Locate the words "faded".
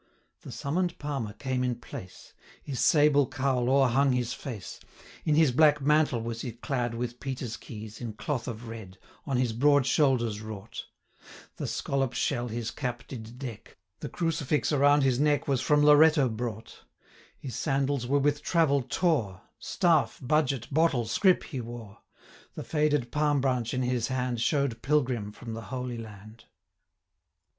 22.63-23.11